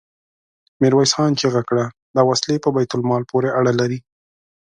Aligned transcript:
ميرويس 0.81 1.11
خان 1.17 1.31
چيغه 1.39 1.61
کړه! 1.69 1.85
دا 2.15 2.21
وسلې 2.29 2.55
په 2.63 2.69
بيت 2.75 2.91
المال 2.95 3.23
پورې 3.31 3.49
اړه 3.59 3.71
لري. 3.79 3.99